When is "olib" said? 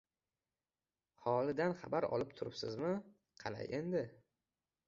2.17-2.33